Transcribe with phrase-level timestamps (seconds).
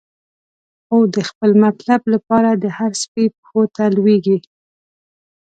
[0.85, 4.37] خو د خپل مطلب لپاره، د هر سپی پښو ته لویږی